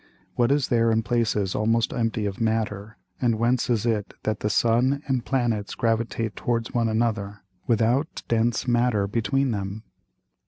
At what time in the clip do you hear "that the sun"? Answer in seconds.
4.23-5.03